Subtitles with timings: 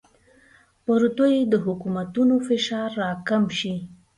[0.85, 3.75] پر دوی د حکومتونو فشار راکم شي.